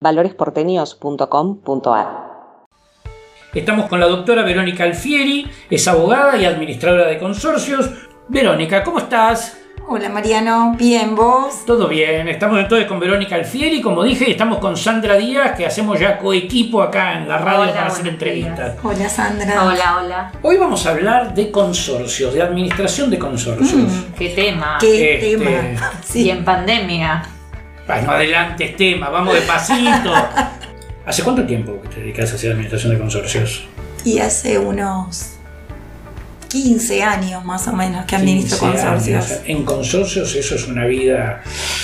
[0.00, 2.28] valoresporteños.com.ar.
[3.54, 7.90] Estamos con la doctora Verónica Alfieri, es abogada y administradora de consorcios.
[8.28, 9.56] Verónica, ¿cómo estás?
[9.90, 11.64] Hola Mariano, bien, ¿vos?
[11.64, 15.98] Todo bien, estamos entonces con Verónica Alfieri, como dije, estamos con Sandra Díaz, que hacemos
[15.98, 18.76] ya coequipo acá en la radio Hola, para hacer entrevistas.
[18.82, 19.64] Hola Sandra.
[19.64, 20.30] Hola, hola.
[20.42, 23.80] Hoy vamos a hablar de consorcios, de administración de consorcios.
[23.80, 24.12] Mm.
[24.18, 24.76] ¿Qué tema?
[24.78, 25.90] ¿Qué Este, tema?
[26.14, 27.22] Y en pandemia.
[27.88, 30.12] Bueno, adelante tema, vamos despacito.
[31.06, 33.66] ¿Hace cuánto tiempo que te dedicas a hacer administración de consorcios?
[34.04, 35.37] Y hace unos
[36.48, 39.30] 15 años más o menos que administro 15 consorcios.
[39.30, 39.40] años.
[39.46, 41.42] En consorcios eso es una vida,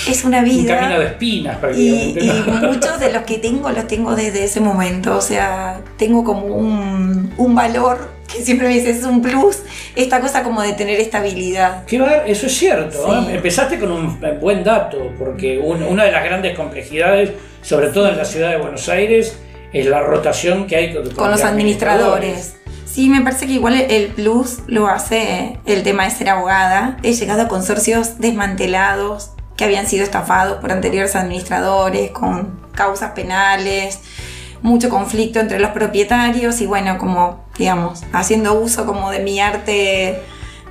[0.09, 0.77] Es una un vida.
[0.79, 2.23] camino de espinas Y, prácticamente.
[2.25, 2.27] y
[2.61, 2.67] ¿no?
[2.73, 5.15] muchos de los que tengo los tengo desde ese momento.
[5.17, 9.59] O sea, tengo como un, un valor que siempre me dices es un plus.
[9.95, 11.85] Esta cosa como de tener estabilidad.
[11.85, 13.05] Qué bar- eso es cierto.
[13.05, 13.31] Sí.
[13.31, 13.35] ¿eh?
[13.35, 18.17] Empezaste con un buen dato, porque un- una de las grandes complejidades, sobre todo en
[18.17, 19.37] la ciudad de Buenos Aires,
[19.71, 22.54] es la rotación que hay con, con los administradores.
[22.95, 26.95] Sí, me parece que igual el plus lo hace el tema de ser abogada.
[27.03, 33.99] He llegado a consorcios desmantelados que habían sido estafados por anteriores administradores, con causas penales,
[34.61, 40.23] mucho conflicto entre los propietarios y bueno, como digamos, haciendo uso como de mi arte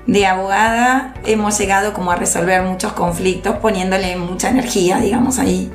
[0.06, 5.70] de abogada, hemos llegado como a resolver muchos conflictos poniéndole mucha energía, digamos, ahí.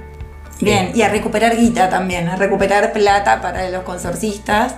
[0.62, 4.74] Bien, y a recuperar guita también, a recuperar plata para los consorcistas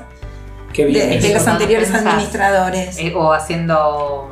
[0.74, 1.22] Qué bien.
[1.22, 2.06] de, los anteriores pensás.
[2.06, 2.98] administradores.
[2.98, 4.30] Eh, o haciendo.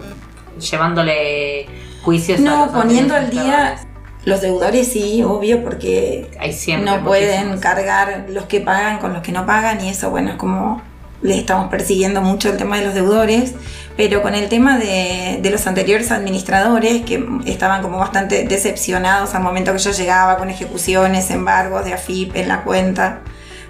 [0.60, 1.66] llevándole
[2.04, 3.78] juicios a No, los poniendo al día
[4.26, 6.92] los deudores sí, obvio, porque Hay siempre.
[6.92, 10.36] no pueden cargar los que pagan con los que no pagan y eso, bueno, es
[10.36, 10.82] como
[11.22, 13.54] les estamos persiguiendo mucho el tema de los deudores,
[13.98, 19.44] pero con el tema de, de los anteriores administradores que estaban como bastante decepcionados al
[19.44, 23.20] momento que yo llegaba con ejecuciones, embargos de AFIP en la cuenta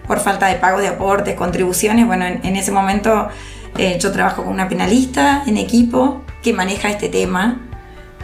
[0.10, 3.28] por falta de pago de aportes, contribuciones, bueno, en, en ese momento
[3.78, 7.62] eh, yo trabajo con una penalista en equipo que maneja este tema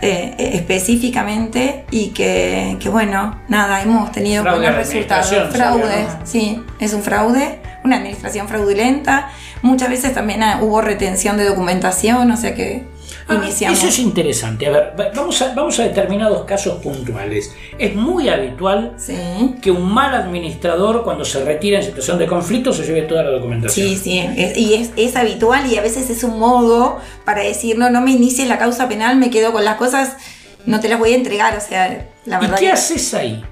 [0.02, 5.32] eh, específicamente y que, que, bueno, nada, hemos tenido Fraude buenos resultados.
[5.52, 9.30] Fraudes, sí, es un fraude, una administración fraudulenta.
[9.62, 12.84] Muchas veces también ah, hubo retención de documentación, o sea que
[13.28, 13.78] Ah, iniciamos.
[13.80, 14.68] Eso es interesante.
[14.68, 17.54] A ver, va- vamos a, vamos a determinados casos puntuales.
[17.78, 19.16] Es muy habitual Sí.
[19.62, 23.32] que un mal administrador, cuando se retira en situación de conflicto, se lleve toda la
[23.32, 23.88] documentación.
[23.90, 27.78] Sí, sí, es- y es, es habitual y a veces es un modo para decir,
[27.78, 30.18] no, no me inicies la causa penal, me quedo con las cosas,
[30.66, 32.58] no te las voy a entregar, o sea, la ¿Y verdad.
[32.58, 33.44] qué que- haces ahí?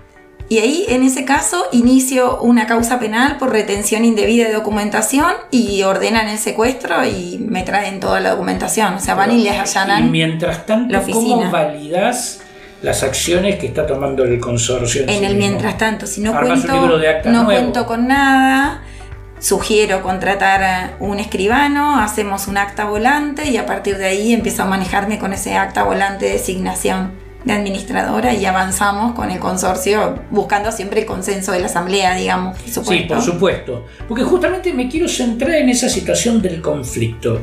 [0.53, 5.81] Y ahí, en ese caso, inicio una causa penal por retención indebida de documentación y
[5.81, 8.94] ordenan el secuestro y me traen toda la documentación.
[8.94, 10.12] O sea, van y les Y allanan.
[10.12, 12.41] mientras tanto, la ¿cómo validas
[12.84, 15.02] las acciones que está tomando el consorcio?
[15.02, 15.38] En sí el mismo?
[15.38, 17.00] mientras tanto, si no Armas cuento,
[17.31, 17.46] no nuevo.
[17.46, 18.84] cuento con nada,
[19.40, 24.62] sugiero contratar a un escribano, hacemos un acta volante y a partir de ahí empiezo
[24.62, 30.19] a manejarme con ese acta volante de designación de administradora y avanzamos con el consorcio
[30.29, 33.85] buscando siempre el consenso de la asamblea, digamos, por Sí, por supuesto.
[34.07, 37.41] Porque justamente me quiero centrar en esa situación del conflicto.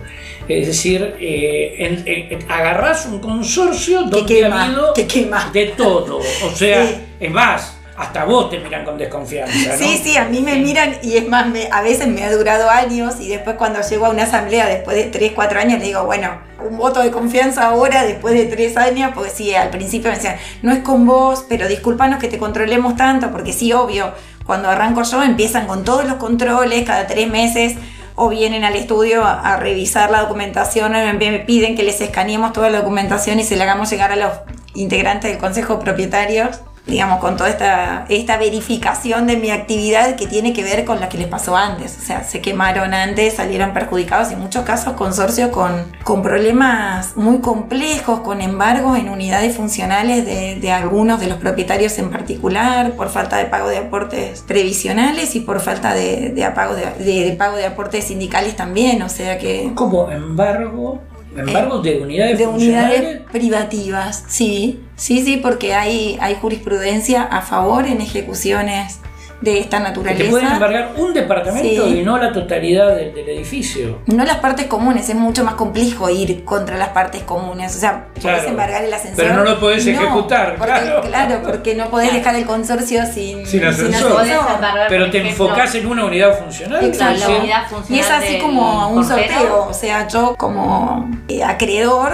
[0.49, 5.51] Es decir, eh, en- en- agarrás un consorcio donde quema, ha habido que quema.
[5.53, 6.19] de todo.
[6.19, 6.97] O sea, Sí.
[7.21, 9.73] es más, hasta vos te miran con desconfianza.
[9.73, 9.77] ¿no?
[9.77, 12.71] Sí, sí, a mí me miran y es más, me- a veces me ha durado
[12.71, 16.05] años y después cuando llego a una asamblea después de 3, 4 años le digo,
[16.07, 20.17] bueno, un voto de confianza ahora después de 3 años, porque sí, al principio me
[20.17, 24.13] decían, no es con vos, pero discúlpanos que te controlemos tanto, porque sí, obvio,
[24.45, 27.75] cuando arranco yo empiezan con todos los controles cada 3 meses
[28.15, 32.53] o vienen al estudio a, a revisar la documentación, o me, piden que les escaneemos
[32.53, 34.33] toda la documentación y se la hagamos llegar a los
[34.75, 40.53] integrantes del Consejo Propietarios digamos, con toda esta, esta verificación de mi actividad que tiene
[40.53, 41.97] que ver con la que les pasó antes.
[41.99, 47.39] O sea, se quemaron antes, salieron perjudicados en muchos casos consorcios con, con problemas muy
[47.39, 53.09] complejos, con embargos en unidades funcionales de, de algunos de los propietarios en particular, por
[53.09, 57.57] falta de pago de aportes previsionales y por falta de, de, apago de- de pago
[57.57, 59.01] de aportes sindicales también.
[59.03, 59.71] O sea que...
[59.75, 61.01] Como embargo,
[61.37, 67.87] embargo de unidades De unidades privativas, sí, sí, sí, porque hay, hay jurisprudencia a favor
[67.87, 69.01] en ejecuciones
[69.41, 70.23] de esta naturaleza.
[70.25, 71.99] te pueden embargar un departamento Sí.
[72.01, 73.99] y no la totalidad del, del edificio.
[74.07, 77.75] No las partes comunes, es mucho más complejo ir contra las partes comunes.
[77.75, 78.37] O sea, Claro.
[78.39, 79.25] podés embargar el ascensor.
[79.25, 81.41] Pero no lo podés ejecutar, porque- claro.
[81.43, 84.13] porque no podés dejar el consorcio sin, Sin ascensor.
[84.13, 86.85] Podés embargar, Pero te ejemplo, enfocás en una unidad funcional.
[86.85, 87.21] Exacto.
[87.27, 87.33] sí.
[87.33, 89.33] la unidad Y es así como un portero.
[89.39, 89.67] sorteo.
[89.71, 92.13] O sea, yo como eh, acreedor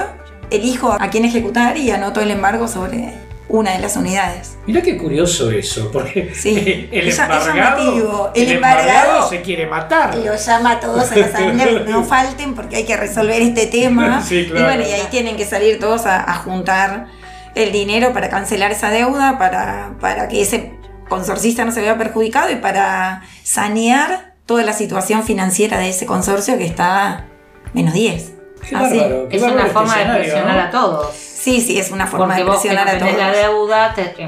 [0.50, 3.12] elijo a quién ejecutar y anoto el embargo sobre
[3.48, 4.56] una de las unidades.
[4.66, 8.32] Mirá qué curioso eso, porque Sí, el, embargado.
[8.34, 10.16] El el embargado- embargado se quiere matar.
[10.16, 14.22] Lo llama a todos a la asamblea, no falten porque hay que resolver este tema.
[14.26, 14.60] Sí, claro.
[14.60, 17.06] Y bueno, y ahí tienen que salir todos a, a juntar
[17.54, 20.72] el dinero para cancelar esa deuda, para, para que ese
[21.08, 26.58] consorcista no se vea perjudicado y para sanear toda la situación financiera de ese consorcio
[26.58, 27.26] que está
[27.74, 28.32] menos 10.
[28.68, 28.98] Qué Así.
[28.98, 30.62] bárbaro, qué Es una forma de presionar ¿no?
[30.62, 31.25] a todos.
[31.46, 33.26] Sí, sí, es una forma Porque de vos que presionar a tenés todos.
[33.32, 34.22] la deuda, te, te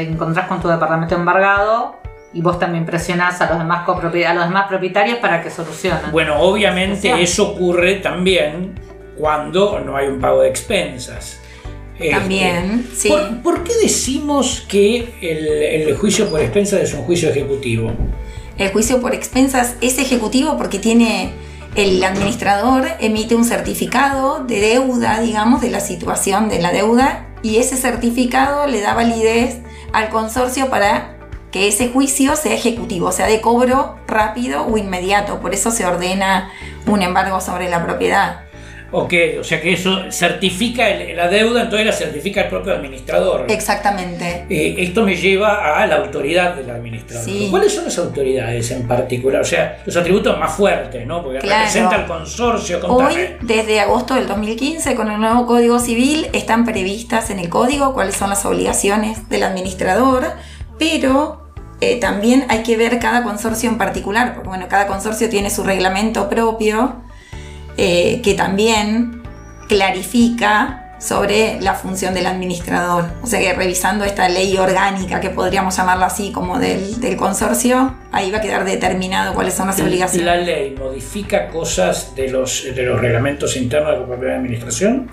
[0.00, 1.96] encontrás con tu departamento embargado
[2.32, 6.10] y vos también presionás a los demás, copropi- a los demás propietarios para que solucionen.
[6.12, 8.80] Bueno, obviamente eso ocurre también
[9.18, 11.38] cuando no hay un pago de expensas.
[11.98, 13.10] Este, También, sí.
[13.10, 17.92] ¿por, por qué decimos que el, el juicio por expensas es un juicio ejecutivo?
[18.56, 21.32] El juicio por expensas es ejecutivo porque tiene
[21.74, 27.56] el administrador emite un certificado de deuda, digamos, de la situación de la deuda y
[27.56, 29.58] ese certificado le da validez
[29.92, 31.16] al consorcio para
[31.50, 35.40] que ese juicio sea ejecutivo, sea de cobro rápido o inmediato.
[35.40, 36.50] Por eso se ordena
[36.86, 38.42] un embargo sobre la propiedad.
[38.94, 43.46] Ok, o sea que eso certifica el- la deuda, entonces la certifica el propio administrador.
[43.50, 44.44] Exactamente.
[44.50, 47.24] Eh, esto me lleva a la autoridad del administrador.
[47.24, 47.48] Sí.
[47.50, 49.40] ¿Cuáles son las autoridades en particular?
[49.40, 51.22] O sea, los atributos más fuertes, ¿no?
[51.22, 51.60] Porque Claro.
[51.64, 53.36] representa al consorcio, Hoy, contame.
[53.40, 58.14] desde agosto del 2015, con el nuevo Código Civil, están previstas en el código cuáles
[58.14, 60.26] son las obligaciones del administrador,
[60.78, 61.40] pero
[61.80, 65.64] eh, también hay que ver cada consorcio en particular, porque bueno, cada consorcio tiene su
[65.64, 67.01] reglamento propio,
[67.76, 69.22] eh, que también
[69.68, 73.06] clarifica sobre la función del administrador.
[73.22, 77.94] O sea que revisando esta ley orgánica, que podríamos llamarla así como del, del consorcio,
[78.12, 80.24] ahí va a quedar determinado cuáles son las obligaciones.
[80.26, 85.10] ¿La ley modifica cosas de los, de los reglamentos internos de la propia administración?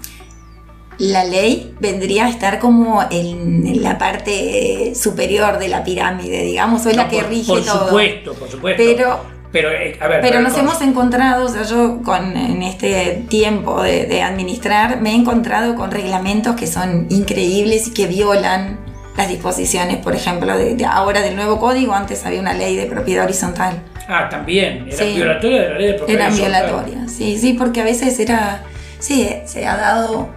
[1.00, 6.86] La ley vendría a estar como en, en la parte superior de la pirámide, digamos,
[6.86, 7.86] o es No, la que por, rige por todo.
[7.88, 8.84] supuesto, por supuesto.
[8.86, 13.24] Pero, pero, eh, a ver, pero nos hemos encontrado, o sea, yo con, en este
[13.30, 18.80] tiempo de, de administrar, me he encontrado con reglamentos que son increíbles y que violan
[19.18, 22.86] las disposiciones, por ejemplo, de, de ahora del nuevo código, antes había una ley de
[22.86, 23.82] propiedad horizontal.
[24.08, 24.86] Ah, también.
[24.88, 25.14] Era Sí.
[25.16, 26.62] violatoria de la ley de propiedad Eran horizontal.
[26.66, 28.64] violatorias, sí, sí, porque a veces era,
[29.00, 30.30] sí, se ha dado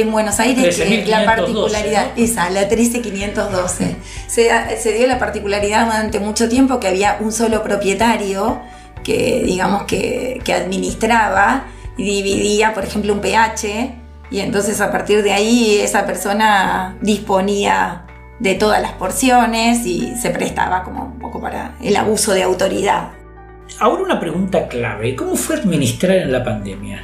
[0.00, 2.22] en Buenos Aires que 13.512, la particularidad, ¿no?
[2.22, 3.96] esa, la 13512,
[4.26, 8.60] se, se dio la particularidad durante mucho tiempo que había un solo propietario
[9.02, 11.66] que, digamos, que, que administraba
[11.96, 13.94] y dividía, por ejemplo, un pH,
[14.30, 18.04] y entonces a partir de ahí esa persona disponía
[18.38, 23.12] de todas las porciones y se prestaba como un poco para el abuso de autoridad.
[23.78, 25.16] Ahora una pregunta clave.
[25.16, 27.02] ¿Cómo fue administrar en la pandemia?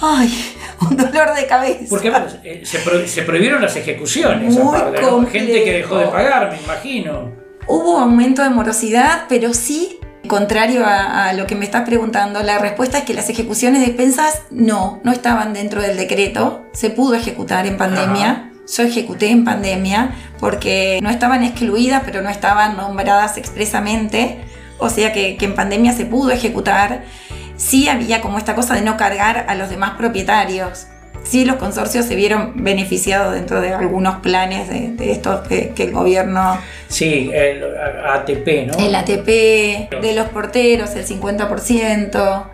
[0.00, 0.53] Ay,
[0.90, 1.86] un dolor de cabeza.
[1.90, 2.12] Porque
[2.44, 7.32] eh, se, pro- se prohibieron las ejecuciones, Muy gente que dejó de pagar, me imagino.
[7.66, 9.98] Hubo aumento de morosidad, pero sí,
[10.28, 13.86] contrario a, a lo que me estás preguntando, la respuesta es que las ejecuciones de
[13.86, 16.66] expensas no, no estaban dentro del decreto.
[16.72, 18.30] Se pudo ejecutar en pandemia.
[18.30, 18.50] Ajá.
[18.76, 24.38] Yo ejecuté en pandemia porque no estaban excluidas, pero no estaban nombradas expresamente.
[24.78, 27.04] O sea que, que en pandemia se pudo ejecutar.
[27.56, 30.86] Sí había como esta cosa de no cargar a los demás propietarios.
[31.22, 35.84] Sí, los consorcios se vieron beneficiados dentro de algunos planes de, de estos que, que
[35.84, 36.58] el gobierno
[36.88, 38.78] Sí, el ATP, ¿no?
[38.78, 42.44] el ATP de los porteros, el 50%,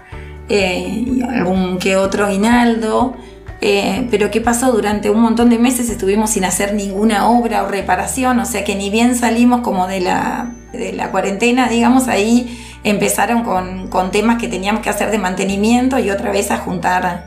[0.48, 3.16] eh, y algún que otro aguinaldo.
[3.60, 4.72] Eh, pero ¿qué pasó?
[4.72, 8.75] Durante un montón de meses estuvimos sin hacer ninguna obra o reparación, o sea que
[8.75, 14.40] ni bien salimos como de la, de la cuarentena, digamos, ahí empezaron con, con temas
[14.40, 17.26] que teníamos que hacer de mantenimiento y otra vez a juntar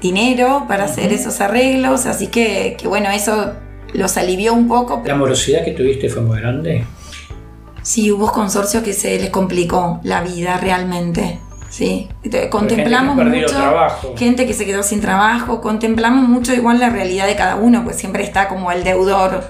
[0.00, 3.52] dinero para hacer esos arreglos, así que, que bueno, eso
[3.92, 5.02] los alivió un poco.
[5.04, 6.84] ¿La morosidad que tuviste fue muy grande?
[7.82, 11.40] Sí, hubo consorcios que se les complicó la vida realmente.
[11.68, 12.08] Sí,
[12.50, 14.14] contemplamos gente mucho trabajo.
[14.14, 17.96] gente que se quedó sin trabajo, contemplamos mucho igual la realidad de cada uno, pues
[17.96, 19.42] siempre está como el deudor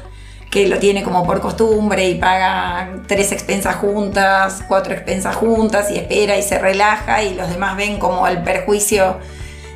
[0.53, 5.97] que lo tiene como por costumbre y paga tres expensas juntas, cuatro expensas juntas y
[5.97, 9.17] espera y se relaja y los demás ven como el perjuicio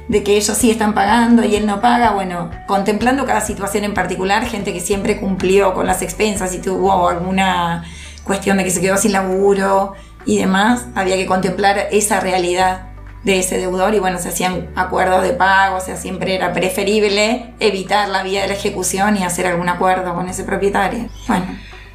[0.09, 3.95] de que ellos sí están pagando y él no paga, bueno, contemplando cada situación en
[3.95, 7.85] particular, gente que siempre cumplió con las expensas y tuvo alguna
[8.25, 9.95] cuestión de que se quedó sin laburo
[10.27, 12.86] y demás, había que contemplar esa realidad
[13.27, 17.55] de ese deudor y bueno, se hacían acuerdos de pago, o sea, siempre era preferible
[17.59, 21.09] evitar la vía de la ejecución y hacer algún acuerdo con ese propietario.
[21.27, 21.47] Bueno,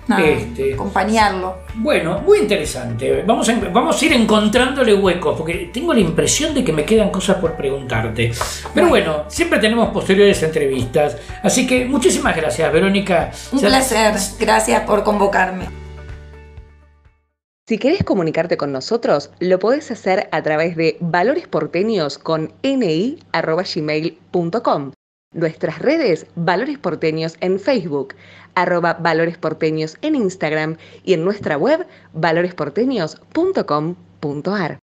[0.10, 0.74] nada, Este.
[0.74, 1.60] acompañarlo.
[1.76, 3.24] Bueno, muy interesante.
[3.26, 7.10] Vamos a, vamos a ir encontrándole huecos, porque tengo la impresión de que me quedan
[7.10, 8.34] cosas por preguntarte.
[8.74, 11.16] Pero bueno, siempre tenemos posteriores entrevistas.
[11.42, 13.32] Así que muchísimas gracias, Verónica.
[13.54, 15.81] Un placer, gracias por convocarme.
[17.72, 24.92] Si querés comunicarte con nosotros, lo podés hacer a través de valoresporteños con ni@gmail.com.
[25.34, 28.16] Nuestras redes Valores Porteños en Facebook,
[28.56, 30.76] arroba Valores Porteños en Instagram
[31.06, 34.81] y en nuestra web valoresporteños.com.ar.